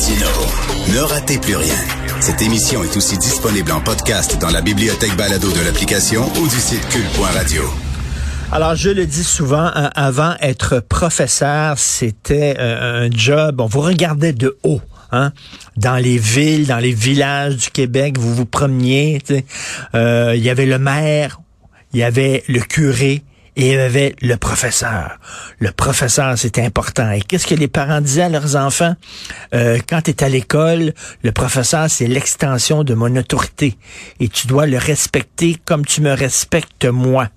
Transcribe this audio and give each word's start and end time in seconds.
Ne 0.00 1.00
ratez 1.00 1.36
plus 1.36 1.56
rien. 1.56 1.74
Cette 2.20 2.40
émission 2.40 2.82
est 2.82 2.96
aussi 2.96 3.18
disponible 3.18 3.70
en 3.70 3.82
podcast 3.82 4.38
dans 4.40 4.48
la 4.48 4.62
bibliothèque 4.62 5.14
balado 5.14 5.52
de 5.52 5.60
l'application 5.62 6.22
ou 6.40 6.48
du 6.48 6.56
site 6.56 6.88
cul.radio. 6.88 7.62
Alors, 8.50 8.76
je 8.76 8.88
le 8.88 9.04
dis 9.04 9.24
souvent, 9.24 9.70
hein, 9.74 9.90
avant 9.94 10.36
être 10.40 10.80
professeur, 10.80 11.78
c'était 11.78 12.56
euh, 12.58 13.08
un 13.08 13.10
job, 13.10 13.60
on 13.60 13.66
vous 13.66 13.82
regardait 13.82 14.32
de 14.32 14.56
haut. 14.62 14.80
Hein? 15.12 15.32
Dans 15.76 15.96
les 15.96 16.16
villes, 16.16 16.66
dans 16.66 16.78
les 16.78 16.92
villages 16.94 17.56
du 17.56 17.70
Québec, 17.70 18.16
vous 18.18 18.34
vous 18.34 18.46
promeniez. 18.46 19.20
Euh, 19.94 20.32
il 20.34 20.42
y 20.42 20.48
avait 20.48 20.64
le 20.64 20.78
maire, 20.78 21.42
il 21.92 22.00
y 22.00 22.04
avait 22.04 22.42
le 22.48 22.60
curé, 22.60 23.22
et 23.56 23.72
il 23.72 23.74
y 23.74 23.78
avait 23.78 24.14
le 24.20 24.36
professeur. 24.36 25.18
Le 25.58 25.72
professeur, 25.72 26.38
c'était 26.38 26.64
important. 26.64 27.10
Et 27.10 27.20
qu'est-ce 27.20 27.46
que 27.46 27.54
les 27.54 27.68
parents 27.68 28.00
disaient 28.00 28.22
à 28.22 28.28
leurs 28.28 28.56
enfants? 28.56 28.94
Euh, 29.54 29.78
quand 29.88 30.02
tu 30.02 30.10
es 30.10 30.24
à 30.24 30.28
l'école, 30.28 30.92
le 31.22 31.32
professeur, 31.32 31.90
c'est 31.90 32.06
l'extension 32.06 32.84
de 32.84 32.94
mon 32.94 33.16
autorité. 33.16 33.76
Et 34.20 34.28
tu 34.28 34.46
dois 34.46 34.66
le 34.66 34.78
respecter 34.78 35.56
comme 35.64 35.84
tu 35.84 36.00
me 36.00 36.12
respectes 36.12 36.84
moi. 36.84 37.28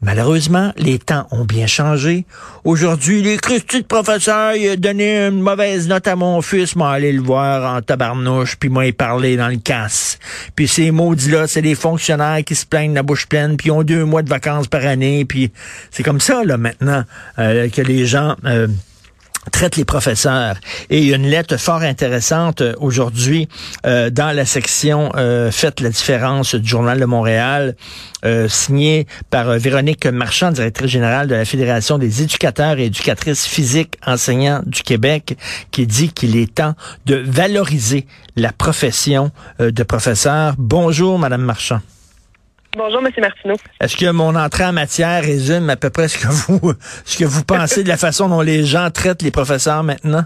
Malheureusement, 0.00 0.72
les 0.76 1.00
temps 1.00 1.26
ont 1.32 1.44
bien 1.44 1.66
changé. 1.66 2.24
Aujourd'hui, 2.62 3.20
les 3.20 3.36
Christy 3.36 3.82
de 3.82 3.86
professeur, 3.86 4.54
il 4.54 4.68
a 4.68 4.76
donné 4.76 5.26
une 5.26 5.40
mauvaise 5.40 5.88
note 5.88 6.06
à 6.06 6.14
mon 6.14 6.40
fils, 6.40 6.76
m'a 6.76 6.90
allé 6.90 7.10
le 7.12 7.20
voir 7.20 7.74
en 7.74 7.82
tabarnouche, 7.82 8.56
puis 8.56 8.70
il 8.84 8.94
parlait 8.94 9.36
dans 9.36 9.48
le 9.48 9.56
casse. 9.56 10.20
Puis 10.54 10.68
ces 10.68 10.92
maudits-là, 10.92 11.48
c'est 11.48 11.62
des 11.62 11.74
fonctionnaires 11.74 12.44
qui 12.44 12.54
se 12.54 12.64
plaignent 12.64 12.94
la 12.94 13.02
bouche 13.02 13.26
pleine, 13.26 13.56
puis 13.56 13.72
ont 13.72 13.82
deux 13.82 14.04
mois 14.04 14.22
de 14.22 14.28
vacances 14.28 14.68
par 14.68 14.86
année, 14.86 15.24
puis 15.24 15.50
c'est 15.90 16.04
comme 16.04 16.20
ça, 16.20 16.44
là, 16.44 16.56
maintenant, 16.56 17.02
euh, 17.40 17.68
que 17.68 17.82
les 17.82 18.06
gens... 18.06 18.36
Euh, 18.44 18.68
traite 19.48 19.76
les 19.76 19.84
professeurs. 19.84 20.56
Et 20.90 21.08
une 21.08 21.26
lettre 21.26 21.56
fort 21.56 21.82
intéressante 21.82 22.60
euh, 22.60 22.74
aujourd'hui 22.78 23.48
euh, 23.86 24.10
dans 24.10 24.34
la 24.34 24.44
section 24.44 25.10
euh, 25.16 25.50
Faites 25.50 25.80
la 25.80 25.90
différence 25.90 26.54
du 26.54 26.68
Journal 26.68 26.98
de 26.98 27.04
Montréal, 27.04 27.74
signée 28.48 29.06
par 29.30 29.48
Véronique 29.58 30.06
Marchand, 30.06 30.50
directrice 30.50 30.90
générale 30.90 31.28
de 31.28 31.36
la 31.36 31.44
Fédération 31.44 31.98
des 31.98 32.22
éducateurs 32.22 32.78
et 32.78 32.86
éducatrices 32.86 33.46
physiques 33.46 33.96
enseignants 34.04 34.62
du 34.66 34.82
Québec, 34.82 35.36
qui 35.70 35.86
dit 35.86 36.10
qu'il 36.12 36.36
est 36.36 36.52
temps 36.52 36.74
de 37.06 37.14
valoriser 37.14 38.06
la 38.34 38.52
profession 38.52 39.30
de 39.60 39.82
professeur. 39.84 40.54
Bonjour, 40.58 41.18
Madame 41.18 41.42
Marchand. 41.42 41.80
Bonjour, 42.76 43.00
M. 43.00 43.10
Martineau. 43.18 43.56
Est-ce 43.80 43.96
que 43.96 44.10
mon 44.10 44.36
entrée 44.36 44.64
en 44.64 44.72
matière 44.72 45.22
résume 45.22 45.70
à 45.70 45.76
peu 45.76 45.90
près 45.90 46.08
ce 46.08 46.18
que 46.18 46.26
vous, 46.28 46.74
ce 47.04 47.16
que 47.16 47.24
vous 47.24 47.42
pensez 47.42 47.82
de 47.82 47.88
la 47.88 47.96
façon 47.96 48.28
dont 48.28 48.42
les 48.42 48.64
gens 48.64 48.90
traitent 48.90 49.22
les 49.22 49.30
professeurs 49.30 49.82
maintenant? 49.82 50.24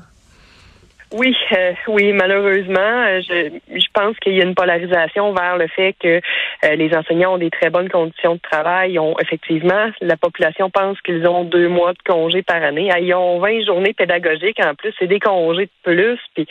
Oui, 1.14 1.36
euh, 1.52 1.74
oui, 1.88 2.12
malheureusement, 2.12 2.80
euh, 2.80 3.20
je, 3.20 3.50
je 3.68 3.86
pense 3.92 4.16
qu'il 4.18 4.32
y 4.32 4.40
a 4.40 4.44
une 4.44 4.54
polarisation 4.54 5.34
vers 5.34 5.58
le 5.58 5.66
fait 5.66 5.94
que 6.00 6.20
euh, 6.64 6.74
les 6.74 6.94
enseignants 6.96 7.34
ont 7.34 7.38
des 7.38 7.50
très 7.50 7.68
bonnes 7.68 7.90
conditions 7.90 8.36
de 8.36 8.40
travail. 8.40 8.98
Ont 8.98 9.14
effectivement, 9.20 9.90
la 10.00 10.16
population 10.16 10.70
pense 10.70 10.98
qu'ils 11.02 11.26
ont 11.28 11.44
deux 11.44 11.68
mois 11.68 11.92
de 11.92 11.98
congés 12.06 12.42
par 12.42 12.62
année. 12.62 12.90
Ils 12.98 13.12
ont 13.14 13.40
20 13.40 13.64
journées 13.66 13.92
pédagogiques 13.92 14.60
en 14.64 14.74
plus, 14.74 14.94
c'est 14.98 15.06
des 15.06 15.20
congés 15.20 15.66
de 15.66 15.70
plus. 15.82 16.18
Puis 16.34 16.46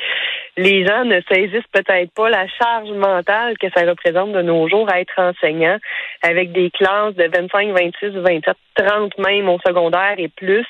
les 0.57 0.85
gens 0.85 1.05
ne 1.05 1.21
saisissent 1.31 1.71
peut-être 1.71 2.11
pas 2.13 2.29
la 2.29 2.47
charge 2.47 2.89
mentale 2.91 3.57
que 3.57 3.67
ça 3.75 3.83
représente 3.83 4.31
de 4.31 4.43
nos 4.43 4.69
jours 4.69 4.87
à 4.91 4.99
être 4.99 5.17
enseignant 5.17 5.77
avec 6.21 6.51
des 6.51 6.69
classes 6.69 7.15
de 7.15 7.23
25, 7.23 7.71
26, 7.71 8.09
27, 8.19 8.55
30 8.75 9.17
même 9.17 9.49
au 9.49 9.57
secondaire 9.65 10.15
et 10.17 10.27
plus, 10.27 10.67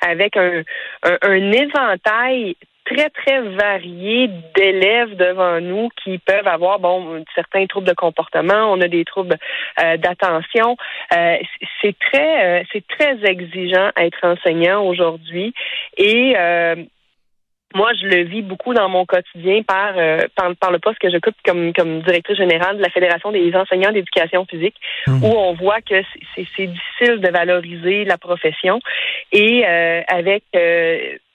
avec 0.00 0.36
un, 0.36 0.62
un, 1.02 1.18
un 1.22 1.52
éventail 1.52 2.56
très, 2.84 3.10
très 3.10 3.40
varié 3.40 4.28
d'élèves 4.54 5.16
devant 5.16 5.60
nous 5.60 5.88
qui 6.02 6.18
peuvent 6.18 6.46
avoir, 6.46 6.78
bon, 6.78 7.24
certains 7.34 7.66
troubles 7.66 7.86
de 7.86 7.94
comportement, 7.94 8.72
on 8.72 8.80
a 8.80 8.88
des 8.88 9.04
troubles 9.04 9.36
euh, 9.80 9.96
d'attention. 9.96 10.76
Euh, 11.14 11.36
c'est 11.80 11.96
très, 11.98 12.60
euh, 12.60 12.64
c'est 12.72 12.86
très 12.86 13.18
exigeant 13.24 13.90
être 13.96 14.18
enseignant 14.22 14.84
aujourd'hui 14.84 15.54
et 15.96 16.34
moi, 17.74 17.90
je 17.98 18.06
le 18.06 18.24
vis 18.24 18.42
beaucoup 18.42 18.74
dans 18.74 18.90
mon 18.90 19.06
quotidien 19.06 19.62
par, 19.62 19.94
par, 20.36 20.54
par, 20.56 20.70
le 20.70 20.78
poste 20.78 20.98
que 20.98 21.10
j'occupe 21.10 21.36
comme, 21.42 21.72
comme 21.72 22.02
directrice 22.02 22.36
générale 22.36 22.76
de 22.76 22.82
la 22.82 22.90
Fédération 22.90 23.32
des 23.32 23.50
enseignants 23.56 23.92
d'éducation 23.92 24.44
physique, 24.44 24.76
mmh. 25.06 25.24
où 25.24 25.28
on 25.28 25.54
voit 25.54 25.80
que 25.80 25.94
c'est 26.34 26.66
difficile 26.66 27.20
de 27.20 27.30
valoriser 27.30 28.04
la 28.04 28.18
profession. 28.18 28.78
Et 29.32 29.64
avec 29.64 30.44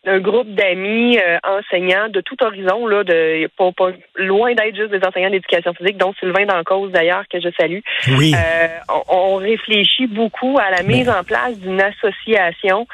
un 0.07 0.19
groupe 0.19 0.47
d'amis 0.53 1.18
euh, 1.18 1.38
enseignants 1.44 2.09
de 2.09 2.22
tout 2.22 2.41
horizon, 2.44 2.88
là, 2.88 3.03
de 3.03 3.47
pas, 3.57 3.72
pas 3.72 3.91
loin 4.16 4.53
d'être 4.53 4.75
juste 4.75 4.91
des 4.91 5.06
enseignants 5.06 5.29
d'éducation 5.29 5.73
physique, 5.73 5.97
dont 5.97 6.13
Sylvain 6.19 6.45
Dancause 6.45 6.91
d'ailleurs 6.91 7.23
que 7.29 7.40
je 7.40 7.50
salue. 7.59 7.79
Oui. 8.17 8.34
Euh, 8.35 8.67
on, 9.09 9.35
réfléchit 9.35 10.07
beaucoup 10.07 10.57
à 10.57 10.72
la 10.72 10.81
mise 10.81 11.09
en 11.09 11.23
place 11.23 11.59
d'une 11.59 11.79
association 11.79 12.88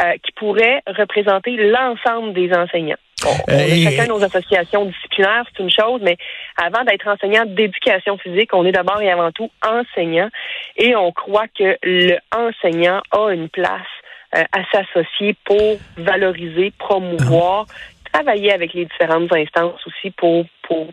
euh, 0.00 0.12
qui 0.22 0.32
pourrait 0.32 0.82
représenter 0.86 1.56
l'ensemble 1.56 2.34
des 2.34 2.52
enseignants. 2.52 2.98
On, 3.24 3.52
a 3.52 3.90
chacun 3.90 4.06
nos 4.06 4.22
associations 4.22 4.84
disciplinaires, 4.84 5.44
c'est 5.50 5.62
une 5.62 5.70
chose, 5.70 6.00
mais 6.02 6.16
avant 6.62 6.84
d'être 6.84 7.08
enseignant 7.08 7.44
d'éducation 7.46 8.18
physique, 8.18 8.52
on 8.52 8.66
est 8.66 8.72
d'abord 8.72 9.00
et 9.00 9.10
avant 9.10 9.32
tout 9.32 9.50
enseignant, 9.66 10.28
et 10.76 10.94
on 10.94 11.12
croit 11.12 11.48
que 11.48 11.78
le 11.82 12.18
enseignant 12.34 13.00
a 13.12 13.30
une 13.30 13.48
place 13.48 13.86
euh, 14.34 14.42
à 14.52 14.64
s'associer 14.72 15.36
pour 15.44 15.78
valoriser, 15.96 16.72
promouvoir, 16.78 17.66
travailler 18.12 18.52
avec 18.52 18.74
les 18.74 18.86
différentes 18.86 19.32
instances 19.32 19.86
aussi 19.86 20.10
pour, 20.10 20.46
pour 20.62 20.88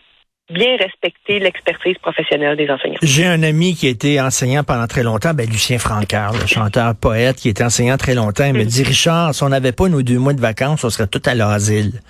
bien 0.52 0.76
respecter 0.78 1.40
l'expertise 1.40 1.98
professionnelle 2.00 2.58
des 2.58 2.70
enseignants. 2.70 3.00
J'ai 3.02 3.26
un 3.26 3.44
ami 3.44 3.76
qui 3.76 3.88
été 3.88 4.20
enseignant 4.20 4.64
pendant 4.64 4.88
très 4.88 5.02
longtemps, 5.02 5.34
ben 5.34 5.50
Lucien 5.50 5.80
Francard, 5.80 6.34
le 6.34 6.46
chanteur 6.48 6.96
poète 6.96 7.38
qui 7.38 7.48
était 7.48 7.64
enseignant 7.64 7.96
très 7.96 8.14
longtemps. 8.14 8.44
Il 8.46 8.54
me 8.54 8.66
dit 8.66 8.84
Richard, 8.84 9.34
si 9.34 9.42
on 9.44 9.50
n'avait 9.50 9.72
pas 9.72 9.88
nos 9.88 10.02
deux 10.02 10.20
mois 10.20 10.34
de 10.34 10.42
vacances, 10.42 10.84
on 10.84 10.90
serait 10.90 11.08
tout 11.08 11.22
à 11.26 11.34
l'asile. 11.34 12.02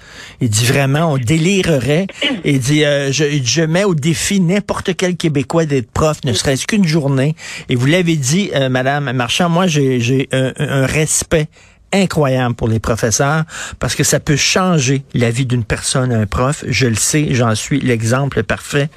Il 0.42 0.50
dit 0.50 0.66
vraiment, 0.66 1.12
on 1.14 1.18
délirerait. 1.18 2.08
Il 2.44 2.60
dit, 2.60 2.84
euh, 2.84 3.12
je, 3.12 3.62
mets 3.62 3.84
au 3.84 3.94
défi 3.94 4.40
n'importe 4.40 4.96
quel 4.96 5.16
Québécois 5.16 5.66
d'être 5.66 5.92
prof, 5.92 6.18
ne 6.26 6.34
serait-ce 6.34 6.66
qu'une 6.66 6.88
journée. 6.88 7.36
Et 7.70 7.76
vous 7.76 7.86
l'avez 7.86 8.16
dit, 8.16 8.50
euh, 8.56 8.68
Madame 8.68 9.12
Marchand, 9.12 9.48
moi 9.48 9.68
j'ai 9.68 10.28
un 10.32 10.86
respect 10.88 11.48
incroyable 11.94 12.56
pour 12.56 12.68
les 12.68 12.80
professeurs 12.80 13.44
parce 13.80 13.96
que 13.96 14.04
ça 14.04 14.20
peut 14.20 14.36
changer 14.36 15.04
la 15.14 15.30
vie 15.30 15.46
d'une 15.46 15.64
personne, 15.64 16.12
un 16.12 16.26
prof. 16.26 16.64
Je 16.68 16.88
le 16.88 16.96
sais, 16.96 17.28
j'en 17.31 17.56
suis 17.56 17.80
l'exemple 17.80 18.44
parfait. 18.44 18.90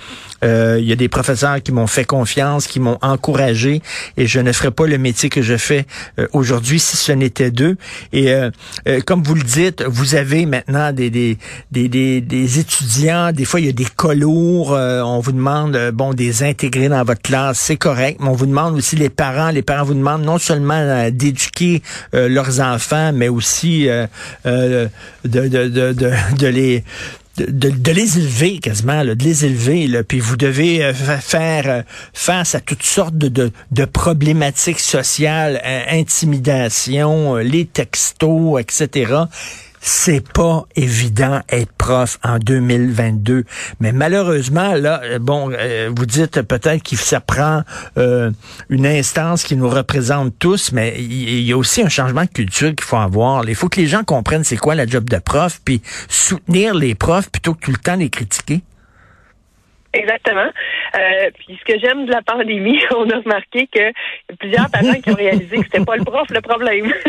Euh, 0.44 0.78
il 0.80 0.86
y 0.86 0.92
a 0.92 0.96
des 0.96 1.08
professeurs 1.08 1.62
qui 1.62 1.72
m'ont 1.72 1.86
fait 1.86 2.04
confiance, 2.04 2.66
qui 2.66 2.80
m'ont 2.80 2.98
encouragé 3.02 3.82
et 4.16 4.26
je 4.26 4.40
ne 4.40 4.52
ferais 4.52 4.70
pas 4.70 4.86
le 4.86 4.98
métier 4.98 5.28
que 5.28 5.42
je 5.42 5.56
fais 5.56 5.86
euh, 6.18 6.26
aujourd'hui 6.32 6.78
si 6.78 6.96
ce 6.96 7.12
n'était 7.12 7.50
d'eux. 7.50 7.76
Et 8.12 8.32
euh, 8.32 8.50
comme 9.06 9.22
vous 9.22 9.34
le 9.34 9.42
dites, 9.42 9.82
vous 9.82 10.14
avez 10.14 10.46
maintenant 10.46 10.92
des, 10.92 11.10
des, 11.10 11.38
des, 11.70 11.88
des, 11.88 12.20
des 12.20 12.58
étudiants, 12.58 13.32
des 13.32 13.44
fois 13.44 13.60
il 13.60 13.66
y 13.66 13.68
a 13.70 13.72
des 13.72 13.86
colours, 13.86 14.70
on 14.72 15.20
vous 15.20 15.32
demande 15.32 15.90
bon 15.92 16.12
des 16.12 16.42
intégrés 16.42 16.88
dans 16.88 17.02
votre 17.04 17.22
classe, 17.22 17.58
c'est 17.58 17.76
correct, 17.76 18.18
mais 18.20 18.28
on 18.28 18.32
vous 18.32 18.46
demande 18.46 18.76
aussi 18.76 18.96
les 18.96 19.10
parents, 19.10 19.50
les 19.50 19.62
parents 19.62 19.84
vous 19.84 19.94
demandent 19.94 20.24
non 20.24 20.38
seulement 20.38 21.10
d'éduquer 21.10 21.82
leurs 22.12 22.60
enfants, 22.60 23.12
mais 23.12 23.28
aussi 23.28 23.86
de, 24.44 24.88
de, 25.24 25.48
de, 25.48 25.68
de, 25.68 25.92
de 26.38 26.46
les 26.46 26.84
de, 27.36 27.92
les 27.92 28.18
élever 28.18 28.58
quasiment, 28.58 29.04
de 29.04 29.12
les 29.12 29.44
élever. 29.44 29.86
Là, 29.86 30.02
puis 30.02 30.20
vous 30.20 30.36
devez 30.36 30.84
euh, 30.84 30.92
faire 30.94 31.64
euh, 31.66 31.82
face 32.12 32.54
à 32.54 32.60
toutes 32.60 32.82
sortes 32.82 33.16
de, 33.16 33.50
de, 33.70 33.84
problématiques 33.84 34.80
sociales, 34.80 35.60
euh, 35.64 35.82
intimidation, 35.90 37.36
les 37.36 37.66
textos, 37.66 38.60
etc 38.60 39.26
c'est 39.88 40.32
pas 40.32 40.64
évident 40.74 41.40
être 41.48 41.72
prof 41.72 42.18
en 42.24 42.38
2022. 42.38 43.44
Mais 43.78 43.92
malheureusement, 43.92 44.74
là, 44.74 45.00
euh, 45.04 45.20
bon, 45.20 45.52
euh, 45.52 45.90
vous 45.96 46.06
dites 46.06 46.42
peut-être 46.42 46.82
qu'il 46.82 46.98
s'apprend 46.98 47.62
euh, 47.96 48.32
une 48.68 48.84
instance 48.84 49.44
qui 49.44 49.54
nous 49.54 49.68
représente 49.68 50.36
tous, 50.40 50.72
mais 50.72 50.96
il 50.98 51.40
y, 51.40 51.52
a 51.52 51.56
aussi 51.56 51.82
un 51.82 51.88
changement 51.88 52.22
de 52.22 52.30
culture 52.30 52.74
qu'il 52.74 52.84
faut 52.84 52.96
avoir. 52.96 53.48
Il 53.48 53.54
faut 53.54 53.68
que 53.68 53.80
les 53.80 53.86
gens 53.86 54.02
comprennent 54.02 54.42
c'est 54.42 54.56
quoi 54.56 54.74
la 54.74 54.86
job 54.86 55.08
de 55.08 55.18
prof, 55.18 55.60
puis 55.64 55.80
soutenir 56.08 56.74
les 56.74 56.96
profs 56.96 57.30
plutôt 57.30 57.54
que 57.54 57.60
tout 57.60 57.70
le 57.70 57.78
temps 57.78 57.96
les 57.96 58.10
critiquer. 58.10 58.62
Exactement. 59.96 60.50
Euh, 60.96 61.30
puis 61.38 61.58
ce 61.58 61.72
que 61.72 61.78
j'aime 61.78 62.06
de 62.06 62.12
la 62.12 62.22
pandémie, 62.22 62.80
on 62.96 63.08
a 63.10 63.18
remarqué 63.18 63.66
que 63.66 63.92
plusieurs 64.38 64.70
parents 64.70 65.00
qui 65.00 65.10
ont 65.10 65.14
réalisé 65.14 65.58
que 65.58 65.64
c'était 65.64 65.84
pas 65.84 65.96
le 65.96 66.04
prof 66.04 66.28
le 66.30 66.40
problème. 66.40 66.92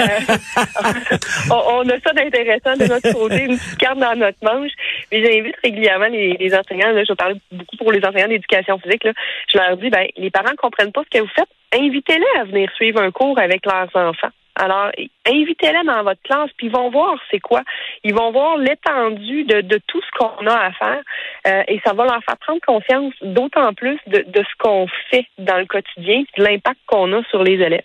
Euh, 0.00 1.16
on, 1.50 1.88
a 1.88 2.00
ça 2.00 2.12
d'intéressant 2.12 2.76
de 2.76 2.86
notre 2.86 3.12
côté, 3.12 3.44
une 3.44 3.56
petite 3.56 3.78
carte 3.78 3.98
dans 3.98 4.16
notre 4.16 4.38
manche. 4.42 4.72
Mais 5.12 5.24
j'invite 5.24 5.54
régulièrement 5.62 6.06
les, 6.06 6.54
enseignants, 6.54 6.90
là, 6.90 7.04
je 7.08 7.12
parle 7.12 7.36
beaucoup 7.52 7.76
pour 7.76 7.92
les 7.92 8.04
enseignants 8.04 8.28
d'éducation 8.28 8.78
physique, 8.78 9.04
là, 9.04 9.12
je 9.52 9.58
leur 9.58 9.76
dis, 9.76 9.90
ben, 9.90 10.06
les 10.16 10.30
parents 10.30 10.54
comprennent 10.56 10.92
pas 10.92 11.02
ce 11.04 11.18
que 11.18 11.22
vous 11.22 11.30
faites, 11.34 11.48
invitez-les 11.72 12.40
à 12.40 12.44
venir 12.44 12.70
suivre 12.74 13.00
un 13.00 13.12
cours 13.12 13.38
avec 13.38 13.64
leurs 13.66 13.94
enfants. 13.94 14.30
Alors, 14.56 14.90
invitez-les 15.26 15.84
dans 15.84 16.02
votre 16.04 16.22
classe, 16.22 16.50
puis 16.56 16.68
ils 16.68 16.72
vont 16.72 16.90
voir 16.90 17.16
c'est 17.30 17.40
quoi. 17.40 17.62
Ils 18.04 18.14
vont 18.14 18.30
voir 18.30 18.56
l'étendue 18.56 19.44
de, 19.44 19.62
de 19.62 19.80
tout 19.86 20.00
ce 20.00 20.18
qu'on 20.18 20.46
a 20.46 20.54
à 20.54 20.72
faire 20.72 21.02
euh, 21.46 21.62
et 21.66 21.80
ça 21.84 21.92
va 21.92 22.04
leur 22.04 22.22
faire 22.24 22.36
prendre 22.38 22.60
conscience 22.64 23.12
d'autant 23.22 23.72
plus 23.74 23.98
de, 24.06 24.24
de 24.26 24.42
ce 24.42 24.56
qu'on 24.58 24.86
fait 25.10 25.26
dans 25.38 25.58
le 25.58 25.66
quotidien, 25.66 26.22
de 26.38 26.44
l'impact 26.44 26.78
qu'on 26.86 27.12
a 27.12 27.24
sur 27.30 27.42
les 27.42 27.54
élèves. 27.54 27.84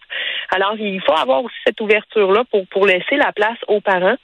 Alors, 0.53 0.75
il 0.77 1.01
faut 1.01 1.17
avoir 1.17 1.43
aussi 1.43 1.55
cette 1.65 1.81
ouverture-là 1.81 2.43
pour, 2.51 2.67
pour 2.67 2.85
laisser 2.85 3.15
la 3.15 3.31
place 3.31 3.57
aux 3.67 3.81
parents. 3.81 4.17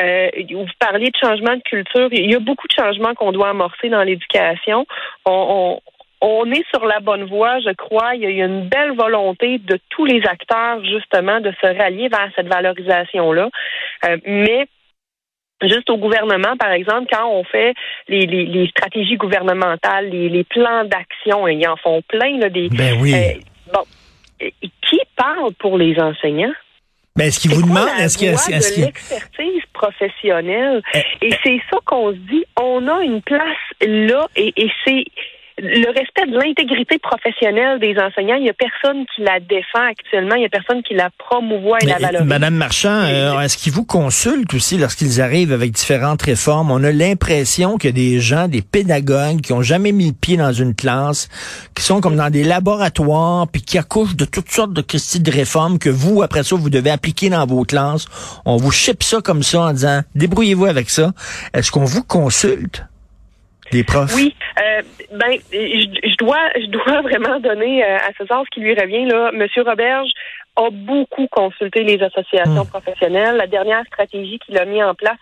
Euh, 0.00 0.28
vous 0.50 0.66
parliez 0.78 1.10
de 1.10 1.16
changement 1.18 1.56
de 1.56 1.62
culture. 1.62 2.08
Il 2.12 2.30
y 2.30 2.34
a 2.34 2.40
beaucoup 2.40 2.68
de 2.68 2.74
changements 2.74 3.14
qu'on 3.14 3.32
doit 3.32 3.48
amorcer 3.48 3.88
dans 3.88 4.02
l'éducation. 4.02 4.86
on, 5.24 5.80
on 5.82 5.95
est 6.22 6.64
sur 6.74 6.84
la 6.86 7.00
bonne 7.00 7.24
voie, 7.24 7.60
je 7.60 7.72
crois. 7.74 8.14
Il 8.14 8.22
y 8.22 8.42
a 8.42 8.46
une 8.46 8.68
belle 8.68 8.96
volonté 8.96 9.58
de 9.58 9.78
tous 9.90 10.04
les 10.04 10.22
acteurs, 10.26 10.84
justement, 10.84 11.40
de 11.40 11.52
se 11.60 11.66
rallier 11.66 12.08
vers 12.08 12.30
cette 12.34 12.48
valorisation-là. 12.48 13.50
Euh, 14.06 14.16
mais 14.26 14.66
juste 15.62 15.90
au 15.90 15.96
gouvernement, 15.96 16.56
par 16.56 16.70
exemple, 16.72 17.08
quand 17.10 17.28
on 17.28 17.44
fait 17.44 17.74
les, 18.08 18.68
stratégies 18.68 19.16
gouvernementales, 19.16 20.10
les, 20.10 20.44
plans 20.44 20.84
d'action, 20.84 21.46
ils 21.48 21.66
en 21.66 21.76
font 21.76 22.02
plein, 22.08 22.38
là, 22.38 22.48
des. 22.48 22.68
Ben 22.68 22.96
oui. 23.00 23.14
Euh, 23.14 23.72
bon, 23.72 23.84
qui 24.38 25.00
parle 25.16 25.52
pour 25.54 25.78
les 25.78 25.98
enseignants? 25.98 26.52
Ben, 27.16 27.28
est-ce 27.28 27.40
qu'ils 27.40 27.52
vous 27.52 27.62
demandent, 27.62 27.88
est-ce 27.98 28.18
qu'il 28.18 28.28
de 28.28 28.84
l'expertise 28.84 29.62
professionnelle? 29.72 30.82
Eh, 30.92 31.28
et 31.28 31.34
c'est 31.42 31.60
ça 31.70 31.78
qu'on 31.86 32.12
se 32.12 32.18
dit, 32.18 32.44
on 32.60 32.86
a 32.88 33.02
une 33.02 33.22
place 33.22 33.56
là, 33.80 34.26
et, 34.36 34.52
et 34.54 34.70
c'est 34.84 35.04
le 35.58 35.86
respect 35.88 36.30
de 36.30 36.38
l'intégrité 36.38 36.98
professionnelle 36.98 37.80
des 37.80 37.96
enseignants, 37.98 38.36
il 38.36 38.42
n'y 38.42 38.50
a 38.50 38.54
personne 38.54 39.06
qui 39.14 39.22
la 39.22 39.40
défend 39.40 39.86
actuellement, 39.88 40.34
il 40.34 40.40
n'y 40.40 40.44
a 40.44 40.50
personne 40.50 40.82
qui 40.82 40.92
la 40.92 41.08
promouvoit 41.16 41.78
et 41.80 41.86
la 41.86 41.98
valorise. 41.98 42.28
Madame 42.28 42.54
Marchand, 42.54 43.04
euh, 43.04 43.40
est-ce 43.40 43.56
qu'ils 43.56 43.72
vous 43.72 43.84
consultent 43.84 44.52
aussi 44.52 44.76
lorsqu'ils 44.76 45.22
arrivent 45.22 45.52
avec 45.52 45.72
différentes 45.72 46.20
réformes? 46.20 46.70
On 46.70 46.84
a 46.84 46.92
l'impression 46.92 47.78
qu'il 47.78 47.88
y 47.88 47.92
a 47.92 47.94
des 47.94 48.20
gens, 48.20 48.48
des 48.48 48.60
pédagogues 48.60 49.40
qui 49.40 49.54
ont 49.54 49.62
jamais 49.62 49.92
mis 49.92 50.08
le 50.08 50.12
pied 50.12 50.36
dans 50.36 50.52
une 50.52 50.74
classe, 50.74 51.28
qui 51.74 51.82
sont 51.82 52.02
comme 52.02 52.16
dans 52.16 52.30
des 52.30 52.44
laboratoires, 52.44 53.48
puis 53.48 53.62
qui 53.62 53.78
accouchent 53.78 54.16
de 54.16 54.26
toutes 54.26 54.50
sortes 54.50 54.74
de 54.74 54.82
questions 54.82 55.22
de 55.22 55.30
réformes 55.30 55.78
que 55.78 55.88
vous, 55.88 56.22
après 56.22 56.42
ça, 56.42 56.56
vous 56.56 56.70
devez 56.70 56.90
appliquer 56.90 57.30
dans 57.30 57.46
vos 57.46 57.64
classes. 57.64 58.06
On 58.44 58.56
vous 58.56 58.72
chip 58.72 59.02
ça 59.02 59.22
comme 59.22 59.42
ça 59.42 59.60
en 59.60 59.72
disant, 59.72 60.02
débrouillez-vous 60.14 60.66
avec 60.66 60.90
ça. 60.90 61.12
Est-ce 61.54 61.70
qu'on 61.70 61.84
vous 61.84 62.04
consulte? 62.04 62.84
Profs? 63.86 64.14
Oui, 64.14 64.34
euh, 64.60 64.82
ben, 65.12 65.38
je, 65.52 66.16
dois, 66.16 66.50
je 66.54 66.66
dois 66.66 67.00
vraiment 67.08 67.40
donner 67.40 67.84
euh, 67.84 67.96
à 67.96 68.12
César 68.18 68.42
ce 68.44 68.50
qui 68.50 68.60
lui 68.60 68.74
revient. 68.74 69.06
Là, 69.06 69.30
Monsieur 69.32 69.62
Roberge 69.62 70.10
a 70.56 70.70
beaucoup 70.70 71.26
consulté 71.28 71.82
les 71.82 72.02
associations 72.02 72.64
hmm. 72.64 72.68
professionnelles. 72.68 73.36
La 73.36 73.46
dernière 73.46 73.84
stratégie 73.86 74.38
qu'il 74.38 74.58
a 74.58 74.64
mis 74.64 74.82
en 74.82 74.94
place, 74.94 75.18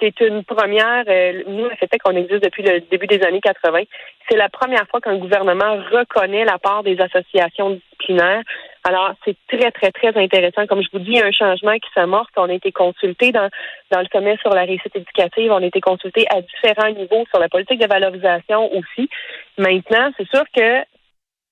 c'est 0.00 0.20
une 0.20 0.44
première. 0.44 1.04
Euh, 1.08 1.42
nous, 1.48 1.68
ça 1.80 1.86
fait 1.90 1.98
qu'on 1.98 2.16
existe 2.16 2.42
depuis 2.44 2.62
le 2.62 2.80
début 2.90 3.06
des 3.06 3.22
années 3.22 3.40
80. 3.40 3.80
C'est 4.28 4.36
la 4.36 4.48
première 4.48 4.86
fois 4.88 5.00
qu'un 5.00 5.16
gouvernement 5.16 5.76
reconnaît 5.92 6.44
la 6.44 6.58
part 6.58 6.82
des 6.82 6.98
associations 7.00 7.70
disciplinaires. 7.70 8.42
Alors, 8.88 9.12
c'est 9.22 9.36
très, 9.48 9.70
très, 9.70 9.92
très 9.92 10.16
intéressant. 10.16 10.66
Comme 10.66 10.80
je 10.80 10.88
vous 10.90 10.98
dis, 11.00 11.10
il 11.10 11.18
y 11.18 11.20
a 11.20 11.26
un 11.26 11.30
changement 11.30 11.74
qui 11.74 11.90
s'amorce. 11.94 12.30
On 12.38 12.48
a 12.48 12.54
été 12.54 12.72
consulté 12.72 13.32
dans, 13.32 13.50
dans 13.90 14.00
le 14.00 14.06
sommet 14.10 14.38
sur 14.38 14.48
la 14.54 14.62
réussite 14.62 14.96
éducative. 14.96 15.52
On 15.52 15.62
a 15.62 15.66
été 15.66 15.82
consulté 15.82 16.24
à 16.30 16.40
différents 16.40 16.90
niveaux 16.90 17.26
sur 17.28 17.38
la 17.38 17.50
politique 17.50 17.80
de 17.80 17.86
valorisation 17.86 18.72
aussi. 18.72 19.10
Maintenant, 19.58 20.10
c'est 20.16 20.26
sûr 20.30 20.44
que 20.56 20.84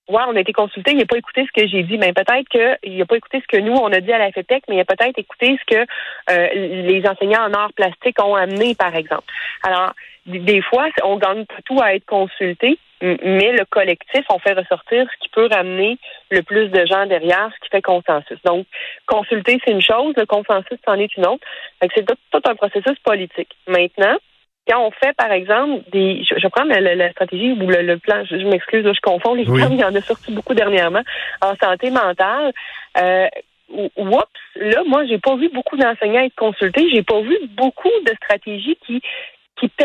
Ouais, 0.08 0.22
on 0.28 0.36
a 0.36 0.40
été 0.40 0.52
consulté, 0.52 0.92
il 0.92 0.98
n'a 0.98 1.04
pas 1.04 1.18
écouté 1.18 1.44
ce 1.44 1.60
que 1.60 1.66
j'ai 1.66 1.82
dit. 1.82 1.98
Mais 1.98 2.12
peut-être 2.12 2.48
qu'il 2.48 2.96
n'a 2.96 3.06
pas 3.06 3.16
écouté 3.16 3.42
ce 3.42 3.56
que 3.56 3.60
nous, 3.60 3.72
on 3.72 3.92
a 3.92 3.98
dit 3.98 4.12
à 4.12 4.18
la 4.18 4.30
FETEC, 4.30 4.62
mais 4.68 4.76
il 4.76 4.80
a 4.80 4.84
peut-être 4.84 5.18
écouté 5.18 5.58
ce 5.58 5.74
que 5.74 5.84
euh, 6.30 6.48
les 6.54 7.02
enseignants 7.08 7.42
en 7.42 7.52
arts 7.52 7.72
plastiques 7.74 8.22
ont 8.22 8.36
amené, 8.36 8.76
par 8.76 8.94
exemple. 8.94 9.24
Alors, 9.64 9.94
des 10.26 10.62
fois, 10.62 10.86
on 11.02 11.16
gagne 11.16 11.44
tout 11.64 11.80
à 11.82 11.96
être 11.96 12.06
consulté, 12.06 12.78
mais 13.02 13.52
le 13.52 13.64
collectif, 13.66 14.24
on 14.30 14.38
fait 14.38 14.54
ressortir 14.54 15.06
ce 15.12 15.18
qui 15.22 15.28
peut 15.28 15.48
ramener 15.50 15.98
le 16.30 16.42
plus 16.42 16.68
de 16.68 16.86
gens 16.86 17.06
derrière, 17.06 17.50
ce 17.54 17.64
qui 17.64 17.70
fait 17.70 17.82
consensus. 17.82 18.38
Donc, 18.44 18.66
consulter, 19.06 19.60
c'est 19.64 19.72
une 19.72 19.82
chose, 19.82 20.14
le 20.16 20.26
consensus, 20.26 20.78
c'en 20.84 20.94
est 20.94 21.14
une 21.16 21.26
autre. 21.26 21.44
C'est 21.94 22.06
tout, 22.06 22.16
tout 22.30 22.42
un 22.48 22.54
processus 22.54 22.98
politique. 23.04 23.54
Maintenant, 23.66 24.16
quand 24.68 24.84
on 24.84 24.90
fait, 24.90 25.14
par 25.16 25.30
exemple, 25.30 25.82
des, 25.92 26.24
je, 26.24 26.48
prends 26.48 26.64
la, 26.64 27.10
stratégie 27.12 27.52
ou 27.52 27.68
le, 27.68 27.96
plan, 27.98 28.24
je, 28.24 28.36
m'excuse, 28.46 28.84
je 28.84 29.00
confonds 29.00 29.34
les 29.34 29.44
termes, 29.44 29.74
il 29.74 29.80
y 29.80 29.84
en 29.84 29.94
a 29.94 30.00
sorti 30.00 30.32
beaucoup 30.32 30.54
dernièrement, 30.54 31.02
en 31.40 31.54
santé 31.56 31.90
mentale. 31.90 32.52
Euh, 32.98 33.28
oups, 33.68 34.26
là, 34.56 34.82
moi, 34.86 35.04
j'ai 35.06 35.18
pas 35.18 35.36
vu 35.36 35.50
beaucoup 35.50 35.76
d'enseignants 35.76 36.22
être 36.22 36.34
consultés, 36.34 36.88
j'ai 36.92 37.02
pas 37.02 37.20
vu 37.20 37.36
beaucoup 37.56 37.90
de 38.06 38.12
stratégies 38.22 38.76
qui 38.86 39.02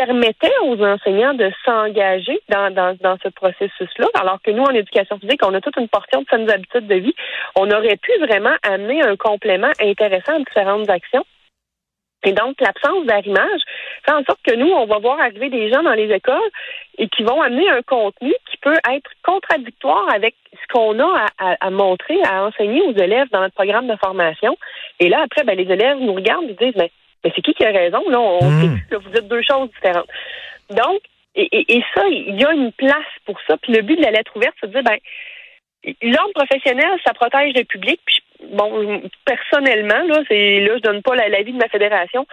qui 0.02 0.06
permettaient 0.06 0.58
aux 0.62 0.82
enseignants 0.82 1.34
de 1.34 1.50
s'engager 1.64 2.40
dans, 2.48 2.72
dans, 2.72 2.96
dans 3.00 3.16
ce 3.22 3.28
processus-là, 3.28 4.06
alors 4.14 4.40
que 4.42 4.50
nous, 4.50 4.62
en 4.62 4.74
éducation 4.74 5.18
physique, 5.18 5.40
on 5.44 5.54
a 5.54 5.60
toute 5.60 5.76
une 5.76 5.88
portion 5.88 6.22
de 6.22 6.26
saines 6.28 6.50
habitudes 6.50 6.86
de 6.86 6.96
vie. 6.96 7.14
On 7.56 7.70
aurait 7.70 7.96
pu 7.96 8.12
vraiment 8.20 8.54
amener 8.62 9.02
un 9.02 9.16
complément 9.16 9.70
intéressant 9.80 10.34
à 10.34 10.38
différentes 10.38 10.90
actions. 10.90 11.24
Et 12.24 12.32
donc, 12.32 12.60
l'absence 12.60 13.04
d'arrimage 13.04 13.60
fait 14.06 14.12
en 14.12 14.22
sorte 14.22 14.38
que 14.46 14.54
nous, 14.54 14.68
on 14.68 14.86
va 14.86 14.98
voir 14.98 15.18
arriver 15.20 15.50
des 15.50 15.72
gens 15.72 15.82
dans 15.82 15.94
les 15.94 16.08
écoles 16.12 16.38
et 16.98 17.08
qui 17.08 17.24
vont 17.24 17.42
amener 17.42 17.68
un 17.68 17.82
contenu 17.82 18.32
qui 18.48 18.58
peut 18.58 18.78
être 18.92 19.10
contradictoire 19.24 20.08
avec 20.14 20.36
ce 20.52 20.72
qu'on 20.72 21.00
a 21.00 21.26
à, 21.38 21.70
montrer, 21.70 22.20
à 22.24 22.44
enseigner 22.44 22.80
aux 22.82 22.92
élèves 22.92 23.28
dans 23.32 23.40
notre 23.40 23.54
programme 23.54 23.88
de 23.88 23.96
formation. 23.96 24.56
Et 25.00 25.08
là, 25.08 25.22
après, 25.24 25.42
ben, 25.42 25.56
les 25.56 25.72
élèves 25.72 25.98
nous 25.98 26.14
regardent 26.14 26.48
et 26.48 26.54
disent, 26.54 26.76
mais, 26.76 26.92
mais 27.24 27.32
c'est 27.34 27.42
qui 27.42 27.54
qui 27.54 27.64
a 27.64 27.70
raison? 27.70 28.08
Là, 28.08 28.20
on 28.20 28.44
hmm. 28.44 28.60
sait 28.60 28.84
que 28.90 28.96
vous 28.96 29.14
êtes 29.14 29.28
deux 29.28 29.42
choses 29.42 29.70
différentes. 29.70 30.08
Donc, 30.70 31.00
et, 31.34 31.76
et, 31.76 31.84
ça, 31.94 32.06
il 32.08 32.38
y 32.38 32.44
a 32.44 32.52
une 32.52 32.72
place 32.72 33.06
pour 33.24 33.38
ça. 33.46 33.56
Puis 33.56 33.72
le 33.72 33.82
but 33.82 33.96
de 33.96 34.02
la 34.02 34.10
lettre 34.10 34.36
ouverte, 34.36 34.54
c'est 34.60 34.66
de 34.66 34.72
dire, 34.72 34.82
ben, 34.82 34.98
l'ordre 36.02 36.32
professionnel, 36.34 36.98
ça 37.04 37.14
protège 37.14 37.54
le 37.54 37.64
public. 37.64 38.00
Puis 38.04 38.22
bon, 38.52 39.02
personnellement, 39.24 40.02
là, 40.06 40.22
c'est 40.28 40.60
là, 40.60 40.76
je 40.76 40.82
donne 40.82 41.02
pas 41.02 41.16
l'avis 41.16 41.52
de 41.52 41.58
ma 41.58 41.68
fédération. 41.68 42.26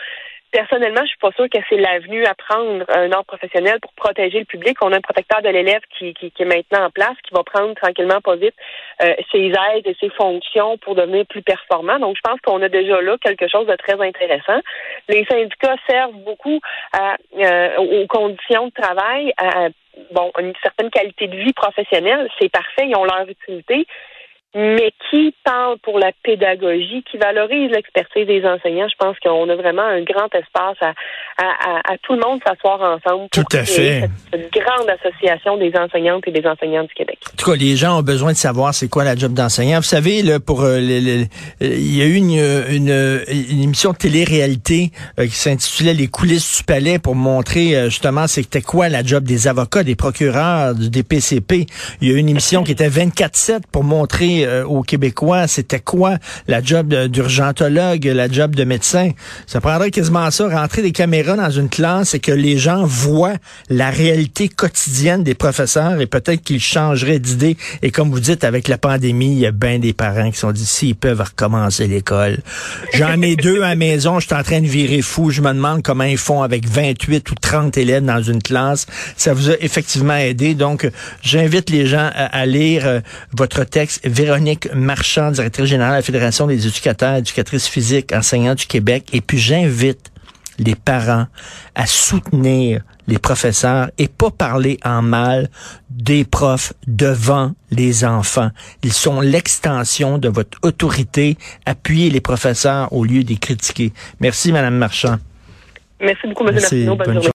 Personnellement, 0.51 1.01
je 1.01 1.09
suis 1.09 1.17
pas 1.19 1.31
sûre 1.33 1.47
que 1.47 1.59
c'est 1.69 1.77
l'avenue 1.77 2.25
à 2.25 2.33
prendre 2.33 2.83
un 2.89 3.11
ordre 3.11 3.25
professionnel 3.25 3.79
pour 3.81 3.93
protéger 3.93 4.39
le 4.39 4.45
public. 4.45 4.77
On 4.81 4.91
a 4.91 4.97
un 4.97 5.01
protecteur 5.01 5.43
de 5.43 5.49
l'élève 5.49 5.81
qui, 5.97 6.13
qui, 6.15 6.31
est 6.39 6.45
maintenant 6.45 6.85
en 6.85 6.89
place, 6.89 7.15
qui 7.23 7.33
va 7.33 7.43
prendre 7.43 7.75
tranquillement, 7.75 8.19
pas 8.19 8.35
vite, 8.35 8.55
euh, 9.03 9.13
ses 9.31 9.47
aides 9.47 9.85
et 9.85 9.95
ses 9.99 10.09
fonctions 10.09 10.79
pour 10.79 10.95
devenir 10.95 11.25
plus 11.27 11.43
performant. 11.43 11.99
Donc, 11.99 12.15
je 12.17 12.21
pense 12.27 12.39
qu'on 12.41 12.61
a 12.63 12.69
déjà 12.69 12.99
là 12.99 13.15
quelque 13.21 13.47
chose 13.47 13.67
de 13.67 13.75
très 13.75 14.01
intéressant. 14.01 14.59
Les 15.07 15.23
syndicats 15.25 15.75
servent 15.87 16.17
beaucoup 16.25 16.59
à, 16.93 17.15
euh, 17.37 17.77
aux 17.77 18.07
conditions 18.07 18.67
de 18.67 18.71
travail, 18.71 19.31
à 19.37 19.69
bon, 20.11 20.31
une 20.39 20.53
certaine 20.63 20.89
qualité 20.89 21.27
de 21.27 21.37
vie 21.37 21.53
professionnelle. 21.53 22.27
C'est 22.39 22.49
parfait, 22.49 22.87
ils 22.87 22.95
ont 22.95 23.03
leur 23.03 23.27
utilité 23.29 23.85
mais 24.55 24.91
qui 25.09 25.35
parle 25.43 25.77
pour 25.83 25.99
la 25.99 26.11
pédagogie, 26.23 27.03
qui 27.09 27.17
valorise 27.17 27.69
l'expertise 27.69 28.25
des 28.25 28.43
enseignants. 28.45 28.87
Je 28.89 28.95
pense 28.97 29.15
qu'on 29.19 29.47
a 29.47 29.55
vraiment 29.55 29.83
un 29.83 30.01
grand 30.01 30.33
espace 30.33 30.77
à, 30.81 30.93
à, 31.37 31.93
à, 31.93 31.97
tout 32.01 32.13
le 32.13 32.19
monde 32.19 32.39
s'asseoir 32.45 32.81
ensemble. 32.81 33.29
Pour 33.29 33.45
tout 33.45 33.55
à 33.57 33.63
fait. 33.63 34.09
Cette, 34.31 34.51
grande 34.51 34.89
association 34.89 35.57
des 35.57 35.71
enseignantes 35.75 36.23
et 36.27 36.31
des 36.31 36.45
enseignants 36.47 36.83
du 36.83 36.93
Québec. 36.95 37.19
En 37.31 37.35
tout 37.37 37.51
cas, 37.51 37.57
les 37.57 37.75
gens 37.75 37.99
ont 37.99 38.01
besoin 38.01 38.31
de 38.31 38.37
savoir 38.37 38.73
c'est 38.73 38.89
quoi 38.89 39.03
la 39.03 39.15
job 39.15 39.33
d'enseignant. 39.33 39.77
Vous 39.77 39.83
savez, 39.83 40.23
là, 40.23 40.39
pour 40.39 40.61
euh, 40.61 40.79
il 40.79 41.95
y 41.95 42.01
a 42.01 42.05
eu 42.05 42.15
une, 42.15 42.31
une, 42.31 43.21
une 43.27 43.61
émission 43.61 43.91
de 43.91 43.97
télé-réalité 43.97 44.91
euh, 45.19 45.25
qui 45.25 45.35
s'intitulait 45.35 45.93
Les 45.93 46.07
coulisses 46.07 46.57
du 46.57 46.63
palais 46.63 46.97
pour 46.97 47.15
montrer 47.15 47.75
euh, 47.75 47.85
justement 47.85 48.27
c'était 48.27 48.61
quoi 48.61 48.89
la 48.89 49.03
job 49.03 49.23
des 49.23 49.47
avocats, 49.47 49.83
des 49.83 49.95
procureurs, 49.95 50.73
des 50.73 51.03
PCP. 51.03 51.67
Il 52.01 52.07
y 52.07 52.11
a 52.11 52.15
eu 52.15 52.17
une 52.17 52.29
émission 52.29 52.63
qui 52.63 52.71
était 52.71 52.89
24/7 52.89 53.61
pour 53.71 53.83
montrer 53.83 54.38
euh, 54.45 54.65
aux 54.65 54.83
Québécois, 54.83 55.47
c'était 55.47 55.79
quoi 55.79 56.17
la 56.47 56.61
job 56.61 56.93
d'urgentologue, 56.93 58.05
la 58.05 58.29
job 58.29 58.55
de 58.55 58.63
médecin? 58.63 59.11
Ça 59.47 59.61
prendrait 59.61 59.91
quasiment 59.91 60.29
ça, 60.31 60.47
rentrer 60.47 60.81
des 60.81 60.91
caméras 60.91 61.35
dans 61.35 61.49
une 61.49 61.69
classe 61.69 62.13
et 62.13 62.19
que 62.19 62.31
les 62.31 62.57
gens 62.57 62.85
voient 62.85 63.35
la 63.69 63.89
réalité 63.89 64.49
quotidienne 64.49 65.23
des 65.23 65.35
professeurs 65.35 65.99
et 65.99 66.07
peut-être 66.07 66.41
qu'ils 66.41 66.61
changeraient 66.61 67.19
d'idée. 67.19 67.57
Et 67.81 67.91
comme 67.91 68.11
vous 68.11 68.19
dites, 68.19 68.43
avec 68.43 68.67
la 68.67 68.77
pandémie, 68.77 69.33
il 69.33 69.39
y 69.39 69.45
a 69.45 69.51
bien 69.51 69.79
des 69.79 69.93
parents 69.93 70.31
qui 70.31 70.37
sont 70.37 70.51
dit, 70.51 70.65
s'ils 70.65 70.95
peuvent 70.95 71.21
recommencer 71.21 71.87
l'école. 71.87 72.39
J'en 72.93 73.21
ai 73.21 73.35
deux 73.35 73.61
à 73.61 73.69
la 73.69 73.75
maison, 73.75 74.19
je 74.19 74.25
suis 74.27 74.35
en 74.35 74.43
train 74.43 74.61
de 74.61 74.67
virer 74.67 75.01
fou. 75.01 75.31
Je 75.31 75.41
me 75.41 75.53
demande 75.53 75.83
comment 75.83 76.03
ils 76.03 76.17
font 76.17 76.41
avec 76.41 76.67
28 76.67 77.29
ou 77.31 77.35
30 77.35 77.77
élèves 77.77 78.05
dans 78.05 78.21
une 78.21 78.41
classe. 78.41 78.85
Ça 79.17 79.33
vous 79.33 79.49
a 79.49 79.53
effectivement 79.59 80.15
aidé. 80.15 80.53
Donc, 80.53 80.89
j'invite 81.21 81.69
les 81.69 81.85
gens 81.85 82.09
à, 82.15 82.45
lire 82.45 82.85
euh, 82.85 82.99
votre 83.35 83.63
texte 83.63 84.01
Véronique 84.05 84.28
Marchand, 84.73 85.31
directrice 85.31 85.65
générale 85.65 85.93
de 85.93 85.97
la 85.97 86.03
Fédération 86.03 86.47
des 86.47 86.67
éducateurs, 86.67 87.15
éducatrices 87.15 87.67
physiques, 87.67 88.13
enseignants 88.13 88.55
du 88.55 88.65
Québec. 88.65 89.07
Et 89.13 89.21
puis 89.21 89.37
j'invite 89.37 90.11
les 90.59 90.75
parents 90.75 91.27
à 91.75 91.85
soutenir 91.85 92.81
les 93.07 93.17
professeurs 93.17 93.89
et 93.97 94.07
pas 94.07 94.29
parler 94.29 94.77
en 94.85 95.01
mal 95.01 95.49
des 95.89 96.25
profs 96.25 96.73
devant 96.87 97.53
les 97.71 98.05
enfants. 98.05 98.51
Ils 98.83 98.93
sont 98.93 99.21
l'extension 99.21 100.17
de 100.17 100.29
votre 100.29 100.57
autorité. 100.61 101.37
Appuyez 101.65 102.09
les 102.09 102.21
professeurs 102.21 102.93
au 102.93 103.03
lieu 103.03 103.23
de 103.23 103.29
les 103.29 103.37
critiquer. 103.37 103.93
Merci, 104.19 104.51
Madame 104.51 104.75
Marchand. 104.75 105.17
Merci 106.01 106.27
beaucoup, 106.27 106.47
M. 106.47 106.55
Martineau. 106.55 106.95
Bonne, 106.95 107.05
journée. 107.05 107.27